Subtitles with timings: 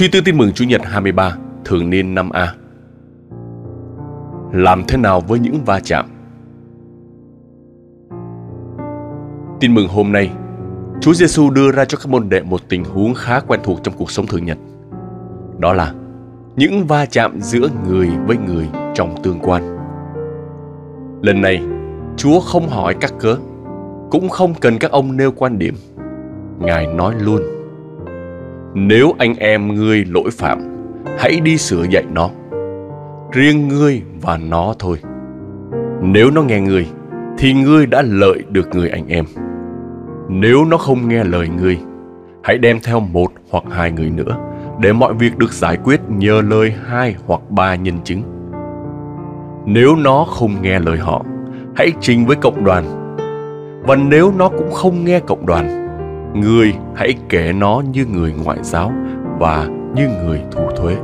[0.00, 2.46] Suy tư tin mừng Chủ nhật 23, thường niên 5A.
[4.52, 6.06] Làm thế nào với những va chạm?
[9.60, 10.30] Tin mừng hôm nay,
[11.00, 13.94] Chúa Giêsu đưa ra cho các môn đệ một tình huống khá quen thuộc trong
[13.98, 14.58] cuộc sống thường nhật.
[15.58, 15.94] Đó là
[16.56, 19.76] những va chạm giữa người với người trong tương quan.
[21.22, 21.62] Lần này,
[22.16, 23.36] Chúa không hỏi các cớ,
[24.10, 25.74] cũng không cần các ông nêu quan điểm.
[26.58, 27.59] Ngài nói luôn
[28.74, 30.58] nếu anh em ngươi lỗi phạm,
[31.18, 32.30] hãy đi sửa dạy nó.
[33.32, 34.96] Riêng ngươi và nó thôi.
[36.02, 36.86] Nếu nó nghe ngươi,
[37.38, 39.24] thì ngươi đã lợi được người anh em.
[40.28, 41.78] Nếu nó không nghe lời ngươi,
[42.42, 44.36] hãy đem theo một hoặc hai người nữa,
[44.80, 48.22] để mọi việc được giải quyết nhờ lời hai hoặc ba nhân chứng.
[49.66, 51.24] Nếu nó không nghe lời họ,
[51.76, 52.84] hãy trình với cộng đoàn.
[53.82, 55.88] Và nếu nó cũng không nghe cộng đoàn,
[56.34, 58.92] Người hãy kể nó như người ngoại giáo
[59.38, 60.96] và như người thu thuế.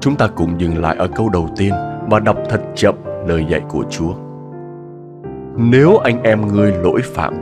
[0.00, 1.72] Chúng ta cùng dừng lại ở câu đầu tiên
[2.10, 2.94] và đọc thật chậm
[3.26, 4.12] lời dạy của Chúa.
[5.56, 7.34] Nếu anh em ngươi lỗi phạm,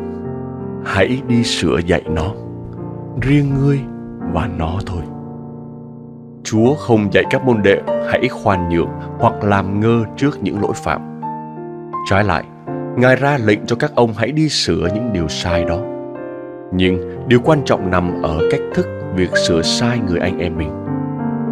[0.85, 2.33] hãy đi sửa dạy nó,
[3.21, 3.81] riêng ngươi
[4.33, 5.03] và nó thôi.
[6.45, 10.73] Chúa không dạy các môn đệ hãy khoan nhượng hoặc làm ngơ trước những lỗi
[10.75, 11.21] phạm.
[12.11, 12.45] Trái lại,
[12.97, 15.81] Ngài ra lệnh cho các ông hãy đi sửa những điều sai đó.
[16.73, 20.71] Nhưng điều quan trọng nằm ở cách thức việc sửa sai người anh em mình.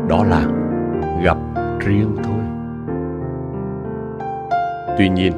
[0.08, 0.46] Đó là
[1.24, 1.36] gặp
[1.86, 2.42] riêng thôi.
[4.98, 5.32] Tuy nhiên,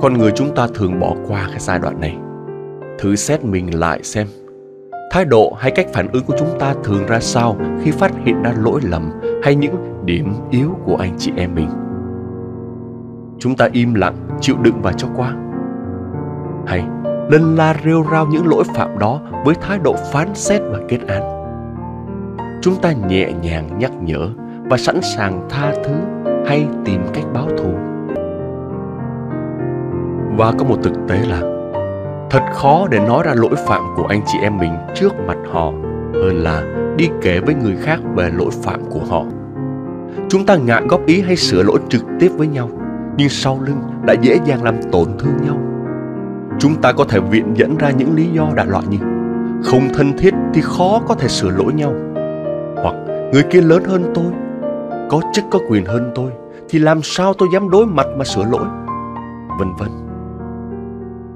[0.00, 2.16] con người chúng ta thường bỏ qua cái giai đoạn này.
[2.98, 4.26] Thử xét mình lại xem
[5.10, 8.42] thái độ hay cách phản ứng của chúng ta thường ra sao khi phát hiện
[8.42, 9.10] ra lỗi lầm
[9.42, 11.68] hay những điểm yếu của anh chị em mình
[13.38, 15.32] chúng ta im lặng, chịu đựng và cho qua.
[16.66, 16.84] Hay
[17.30, 20.98] lân la rêu rao những lỗi phạm đó với thái độ phán xét và kết
[21.08, 21.22] án.
[22.62, 24.28] Chúng ta nhẹ nhàng nhắc nhở
[24.64, 25.94] và sẵn sàng tha thứ
[26.46, 27.74] hay tìm cách báo thù.
[30.36, 31.40] Và có một thực tế là,
[32.30, 35.72] thật khó để nói ra lỗi phạm của anh chị em mình trước mặt họ
[36.14, 36.62] hơn là
[36.96, 39.24] đi kể với người khác về lỗi phạm của họ.
[40.28, 42.68] Chúng ta ngại góp ý hay sửa lỗi trực tiếp với nhau
[43.16, 45.58] nhưng sau lưng đã dễ dàng làm tổn thương nhau
[46.58, 48.98] chúng ta có thể viện dẫn ra những lý do đại loại như
[49.64, 51.92] không thân thiết thì khó có thể sửa lỗi nhau
[52.82, 52.94] hoặc
[53.32, 54.32] người kia lớn hơn tôi
[55.10, 56.30] có chức có quyền hơn tôi
[56.68, 58.66] thì làm sao tôi dám đối mặt mà sửa lỗi
[59.58, 59.88] vân vân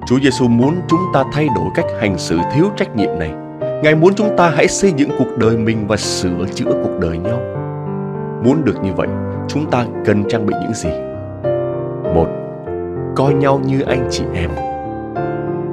[0.07, 3.33] Chúa Giêsu muốn chúng ta thay đổi cách hành xử thiếu trách nhiệm này.
[3.83, 7.19] Ngài muốn chúng ta hãy xây dựng cuộc đời mình và sửa chữa cuộc đời
[7.19, 7.41] nhau.
[8.45, 9.09] Muốn được như vậy,
[9.49, 10.91] chúng ta cần trang bị những gì?
[12.15, 12.27] Một,
[13.17, 14.51] coi nhau như anh chị em.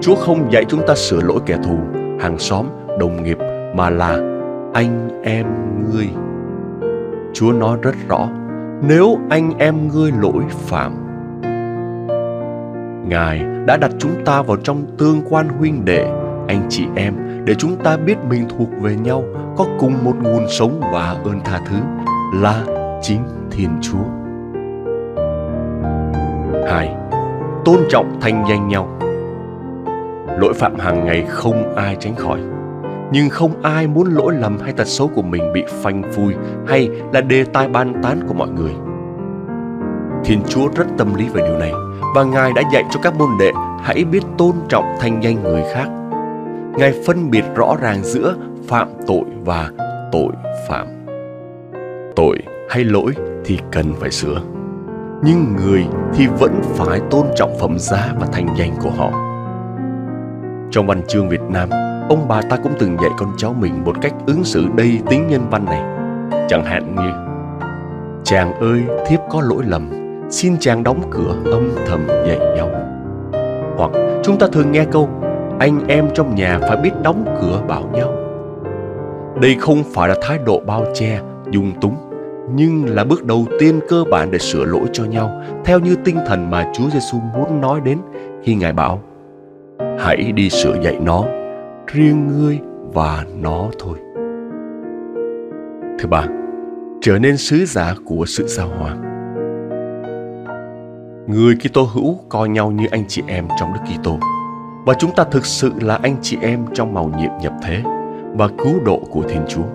[0.02, 1.78] Chúa không dạy chúng ta sửa lỗi kẻ thù,
[2.20, 2.66] hàng xóm,
[3.00, 3.38] đồng nghiệp
[3.76, 4.18] mà là
[4.74, 5.46] anh em
[5.92, 6.10] ngươi.
[7.34, 8.30] Chúa nói rất rõ,
[8.88, 11.08] nếu anh em ngươi lỗi phạm
[13.10, 16.06] Ngài đã đặt chúng ta vào trong tương quan huynh đệ,
[16.48, 17.14] anh chị em
[17.46, 19.24] để chúng ta biết mình thuộc về nhau,
[19.58, 21.76] có cùng một nguồn sống và ơn tha thứ
[22.42, 22.66] là
[23.02, 24.27] chính Thiên Chúa.
[26.68, 26.96] 2.
[27.66, 28.88] Tôn trọng thanh danh nhau.
[30.40, 32.40] Lỗi phạm hàng ngày không ai tránh khỏi,
[33.12, 36.34] Nhưng không ai muốn lỗi lầm hay tật xấu của mình bị phanh phui
[36.68, 38.74] Hay là đề tài ban tán của mọi người.
[40.26, 41.72] Thiên Chúa rất tâm lý về điều này
[42.16, 43.52] Và Ngài đã dạy cho các môn đệ
[43.84, 45.88] hãy biết tôn trọng thanh danh người khác.
[46.78, 48.36] Ngài phân biệt rõ ràng giữa
[48.68, 49.72] phạm tội và
[50.12, 50.32] tội
[50.70, 50.88] phạm.
[52.16, 52.38] Tội
[52.70, 53.14] hay lỗi
[53.46, 54.42] thì cần phải sửa
[55.24, 59.12] nhưng người thì vẫn phải tôn trọng phẩm giá và thành danh của họ.
[60.72, 61.70] Trong văn chương Việt Nam,
[62.10, 65.28] ông bà ta cũng từng dạy con cháu mình một cách ứng xử đầy tính
[65.28, 65.82] nhân văn này.
[66.50, 67.12] Chẳng hạn như
[68.24, 69.90] Chàng ơi, thiếp có lỗi lầm,
[70.30, 72.70] xin chàng đóng cửa âm thầm dạy nhau.
[73.78, 73.92] Hoặc
[74.24, 75.10] chúng ta thường nghe câu
[75.60, 78.14] Anh em trong nhà phải biết đóng cửa bảo nhau.
[79.42, 81.20] Đây không phải là thái độ bao che,
[81.52, 82.07] dung túng
[82.56, 86.18] nhưng là bước đầu tiên cơ bản để sửa lỗi cho nhau theo như tinh
[86.28, 87.98] thần mà Chúa Giêsu muốn nói đến
[88.44, 89.02] khi Ngài bảo
[90.00, 91.26] Hãy đi sửa dạy nó,
[91.88, 92.60] riêng ngươi
[92.94, 93.98] và nó thôi.
[96.00, 96.26] Thứ ba,
[97.02, 98.96] trở nên sứ giả của sự giao hòa.
[101.28, 104.20] Người Kitô hữu coi nhau như anh chị em trong Đức Kitô
[104.86, 107.84] và chúng ta thực sự là anh chị em trong màu nhiệm nhập thế
[108.34, 109.66] và cứu độ của Thiên Chúa,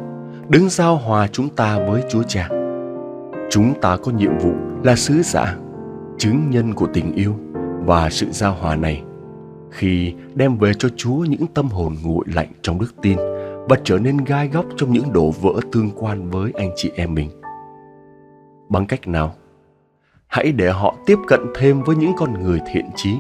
[0.48, 2.48] đứng giao hòa chúng ta với Chúa Cha.
[3.52, 4.52] Chúng ta có nhiệm vụ
[4.84, 5.56] là sứ giả,
[6.18, 7.34] chứng nhân của tình yêu
[7.84, 9.02] và sự giao hòa này
[9.70, 13.18] khi đem về cho Chúa những tâm hồn nguội lạnh trong đức tin
[13.68, 17.14] và trở nên gai góc trong những đổ vỡ tương quan với anh chị em
[17.14, 17.30] mình.
[18.68, 19.34] Bằng cách nào?
[20.26, 23.14] Hãy để họ tiếp cận thêm với những con người thiện trí.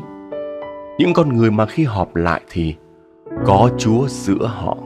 [0.98, 2.74] Những con người mà khi họp lại thì
[3.46, 4.76] có Chúa giữa họ.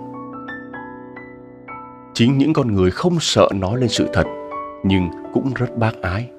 [2.14, 4.36] Chính những con người không sợ nói lên sự thật
[4.87, 6.31] nhưng cũng rất bác ái.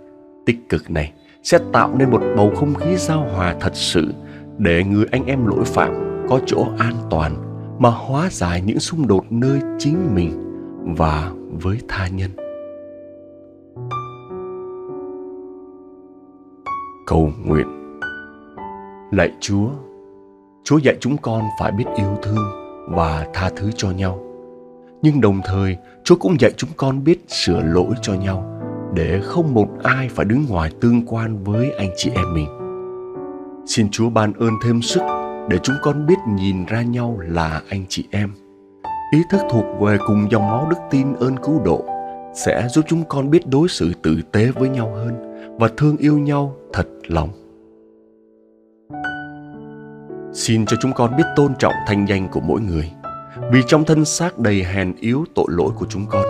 [0.45, 1.13] Tích cực này
[1.43, 4.13] sẽ tạo nên một bầu không khí giao hòa thật sự
[4.57, 7.35] để người anh em lỗi phạm có chỗ an toàn
[7.79, 10.31] mà hóa giải những xung đột nơi chính mình
[10.97, 12.31] và với tha nhân.
[17.05, 17.67] Cầu nguyện
[19.11, 19.69] Lạy Chúa,
[20.63, 22.45] Chúa dạy chúng con phải biết yêu thương
[22.89, 24.26] và tha thứ cho nhau.
[25.01, 28.61] Nhưng đồng thời, Chúa cũng dạy chúng con biết sửa lỗi cho nhau
[28.93, 32.47] để không một ai phải đứng ngoài tương quan với anh chị em mình.
[33.65, 35.01] Xin Chúa ban ơn thêm sức
[35.49, 38.31] để chúng con biết nhìn ra nhau là anh chị em.
[39.11, 41.85] Ý thức thuộc về cùng dòng máu đức tin ơn cứu độ
[42.33, 45.13] sẽ giúp chúng con biết đối xử tử tế với nhau hơn
[45.59, 47.29] và thương yêu nhau thật lòng.
[50.33, 52.91] Xin cho chúng con biết tôn trọng thanh danh của mỗi người,
[53.51, 56.25] vì trong thân xác đầy hèn yếu tội lỗi của chúng con,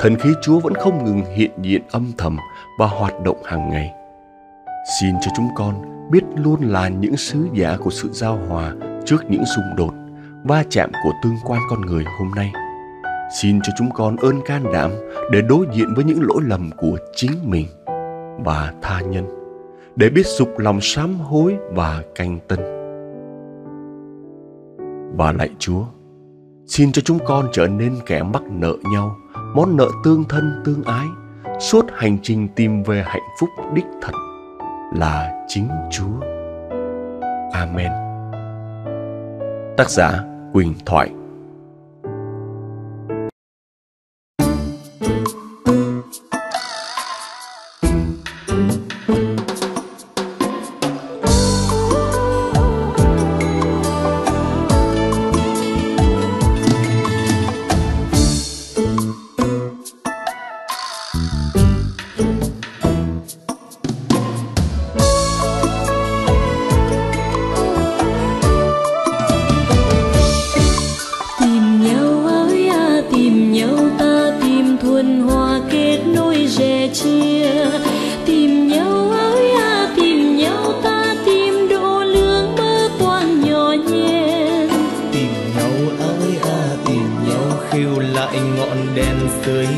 [0.00, 2.36] thần khí Chúa vẫn không ngừng hiện diện âm thầm
[2.78, 3.90] và hoạt động hàng ngày.
[5.00, 5.74] Xin cho chúng con
[6.10, 8.74] biết luôn là những sứ giả của sự giao hòa
[9.04, 9.94] trước những xung đột,
[10.44, 12.52] va chạm của tương quan con người hôm nay.
[13.40, 14.90] Xin cho chúng con ơn can đảm
[15.32, 17.66] để đối diện với những lỗi lầm của chính mình
[18.44, 19.26] và tha nhân,
[19.96, 22.58] để biết dục lòng sám hối và canh tân.
[25.16, 25.84] Và lạy Chúa,
[26.70, 29.16] xin cho chúng con trở nên kẻ mắc nợ nhau,
[29.54, 31.06] món nợ tương thân tương ái,
[31.60, 34.12] suốt hành trình tìm về hạnh phúc đích thật
[34.94, 36.20] là chính Chúa.
[37.52, 37.92] Amen.
[39.76, 41.10] Tác giả Quỳnh Thoại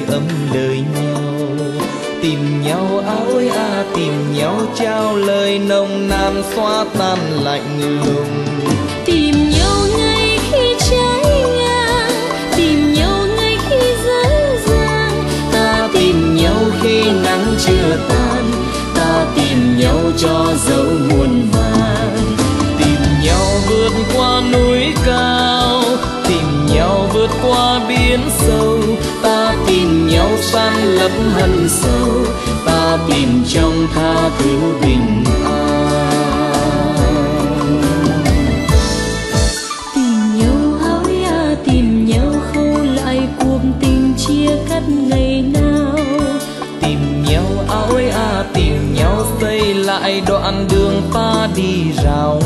[0.08, 0.22] ấm
[0.54, 1.22] đời nhau.
[2.22, 8.44] Tìm nhau áo à tìm nhau trao lời nồng nàn xóa tan lạnh lùng.
[9.04, 12.10] Tìm nhau ngay khi trái ngang
[12.56, 18.50] tìm nhau ngay khi dở dang ta tìm nhau khi nắng chưa tan
[18.94, 22.16] ta tìm nhau cho dấu muôn vàn.
[22.78, 25.82] Tìm nhau vượt qua núi cao
[26.28, 28.71] tìm nhau vượt qua biển sâu
[30.42, 32.08] tìm nhau lấp hận sâu,
[32.66, 36.22] ta tìm trong tha thứ bình an.
[39.94, 45.96] Tìm nhau hỏi à tìm nhau khâu lại, cuộc tình chia cắt ngày nào.
[46.80, 52.40] Tìm nhau áo à tìm nhau xây lại, đoạn đường ta đi rào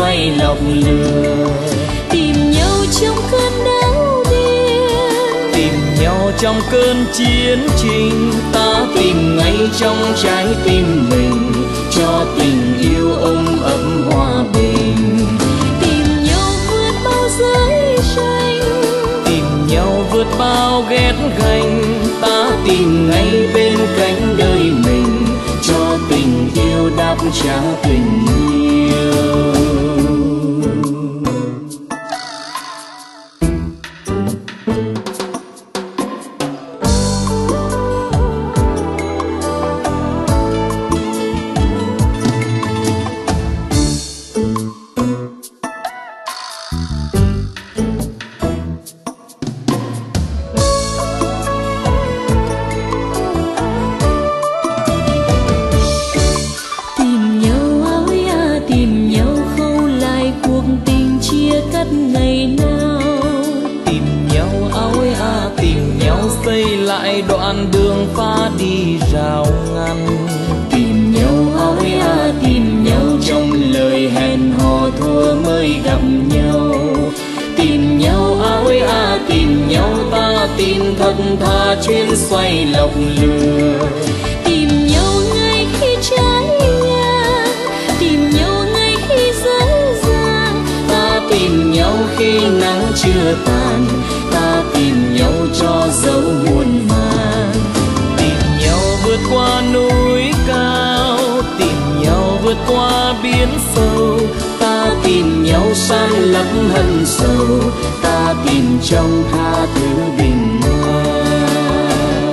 [0.00, 1.48] xoay lọc lừa.
[2.10, 4.88] Tìm nhau trong cơn đau điên
[5.54, 8.32] tìm nhau trong cơn chiến trình.
[8.52, 11.52] Ta tìm ngay trong trái tim mình.
[11.90, 13.80] Cho tình yêu ôm ấp
[14.10, 15.26] hòa bình.
[15.80, 18.60] Tìm nhau vượt bao giới tranh.
[19.24, 21.82] Tìm nhau vượt bao ghét ganh
[22.20, 25.26] ta tìm ngay bên cạnh đời mình.
[25.62, 26.30] Cho tình
[27.44, 27.89] trả tình yêu
[67.02, 70.06] lại đoạn đường pha đi rào ngăn
[70.70, 76.00] tìm nhau ôi à tìm nhau trong lời hẹn hò thua mới gặp
[76.34, 76.74] nhau.
[77.56, 82.90] Tìm nhau ôi à tìm nhau ta tìm thật tha chuyên xoay lọc
[83.20, 83.88] lừa.
[84.44, 86.44] Tìm nhau ngay khi trái
[86.84, 87.48] ngang
[87.98, 90.64] tìm nhau ngay khi dở dàng.
[90.88, 93.86] Ta tìm nhau khi nắng chưa tàn,
[94.32, 96.79] ta tìm nhau cho dấu buồn
[103.40, 104.20] qua sâu
[104.60, 107.46] ta tìm nhau san lấp hận sâu,
[108.02, 109.86] ta tìm trong tha thứ
[110.18, 112.32] bình an.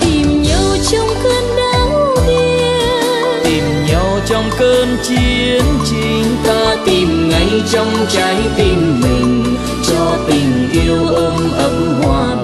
[0.00, 3.42] Tìm nhau trong cơn đau điên.
[3.44, 9.56] Tìm nhau trong cơn chiến tranh ta tìm ngay trong trái tim mình
[9.88, 11.72] cho tình yêu ôm ấp
[12.02, 12.37] hòa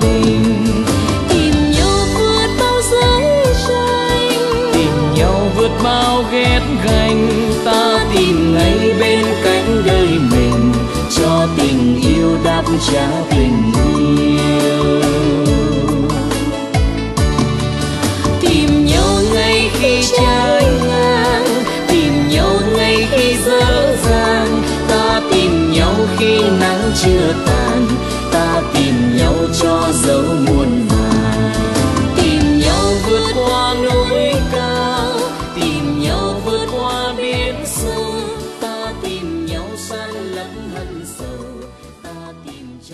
[12.93, 13.24] đáp